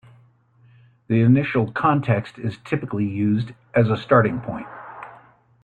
The 1.09 1.21
initial 1.21 1.71
context 1.71 2.39
is 2.39 2.57
typically 2.65 3.05
used 3.05 3.51
as 3.75 3.87
a 3.91 3.95
starting 3.97 4.39
point. 4.39 4.65